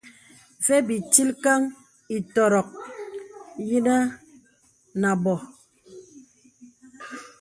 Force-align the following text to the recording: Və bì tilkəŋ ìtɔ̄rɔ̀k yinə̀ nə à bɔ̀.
Və 0.65 0.77
bì 0.87 0.95
tilkəŋ 1.13 1.61
ìtɔ̄rɔ̀k 2.17 2.69
yinə̀ 3.67 4.03
nə 4.99 5.07
à 5.13 5.19
bɔ̀. 5.23 5.37